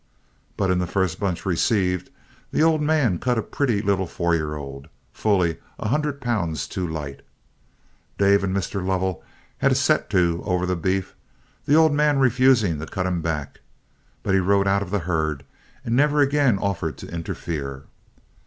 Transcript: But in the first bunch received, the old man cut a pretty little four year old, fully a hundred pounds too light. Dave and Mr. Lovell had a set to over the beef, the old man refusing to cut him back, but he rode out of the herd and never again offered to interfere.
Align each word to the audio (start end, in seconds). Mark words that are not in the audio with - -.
But 0.57 0.71
in 0.71 0.79
the 0.79 0.87
first 0.87 1.19
bunch 1.19 1.45
received, 1.45 2.09
the 2.51 2.63
old 2.63 2.81
man 2.81 3.19
cut 3.19 3.37
a 3.37 3.43
pretty 3.43 3.83
little 3.83 4.07
four 4.07 4.33
year 4.33 4.55
old, 4.55 4.87
fully 5.13 5.59
a 5.77 5.89
hundred 5.89 6.19
pounds 6.19 6.65
too 6.67 6.87
light. 6.87 7.21
Dave 8.17 8.43
and 8.43 8.51
Mr. 8.51 8.83
Lovell 8.83 9.23
had 9.59 9.71
a 9.73 9.75
set 9.75 10.09
to 10.09 10.41
over 10.43 10.65
the 10.65 10.75
beef, 10.75 11.13
the 11.67 11.75
old 11.75 11.93
man 11.93 12.17
refusing 12.17 12.79
to 12.79 12.87
cut 12.87 13.05
him 13.05 13.21
back, 13.21 13.59
but 14.23 14.33
he 14.33 14.39
rode 14.39 14.67
out 14.67 14.81
of 14.81 14.89
the 14.89 15.01
herd 15.05 15.43
and 15.85 15.95
never 15.95 16.19
again 16.19 16.57
offered 16.57 16.97
to 16.97 17.07
interfere. 17.07 17.83